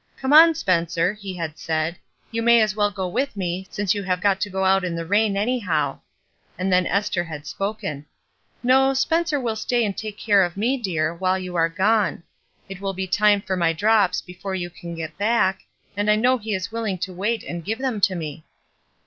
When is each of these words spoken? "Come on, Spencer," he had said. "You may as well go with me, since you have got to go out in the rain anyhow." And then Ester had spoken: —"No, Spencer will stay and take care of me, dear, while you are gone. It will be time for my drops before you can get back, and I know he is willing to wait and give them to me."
"Come 0.17 0.33
on, 0.33 0.55
Spencer," 0.55 1.13
he 1.13 1.35
had 1.35 1.59
said. 1.59 1.95
"You 2.31 2.41
may 2.41 2.59
as 2.63 2.75
well 2.75 2.89
go 2.89 3.07
with 3.07 3.37
me, 3.37 3.67
since 3.69 3.93
you 3.93 4.01
have 4.01 4.19
got 4.19 4.41
to 4.41 4.49
go 4.49 4.65
out 4.65 4.83
in 4.83 4.95
the 4.95 5.05
rain 5.05 5.37
anyhow." 5.37 5.99
And 6.57 6.73
then 6.73 6.87
Ester 6.87 7.23
had 7.25 7.45
spoken: 7.45 8.07
—"No, 8.63 8.95
Spencer 8.95 9.39
will 9.39 9.55
stay 9.55 9.85
and 9.85 9.95
take 9.95 10.17
care 10.17 10.41
of 10.41 10.57
me, 10.57 10.75
dear, 10.75 11.13
while 11.13 11.37
you 11.37 11.55
are 11.55 11.69
gone. 11.69 12.23
It 12.67 12.81
will 12.81 12.93
be 12.93 13.05
time 13.05 13.43
for 13.43 13.55
my 13.55 13.73
drops 13.73 14.21
before 14.21 14.55
you 14.55 14.71
can 14.71 14.95
get 14.95 15.15
back, 15.19 15.59
and 15.95 16.09
I 16.09 16.15
know 16.15 16.39
he 16.39 16.55
is 16.55 16.71
willing 16.71 16.97
to 16.97 17.13
wait 17.13 17.43
and 17.43 17.63
give 17.63 17.77
them 17.77 18.01
to 18.01 18.15
me." 18.15 18.43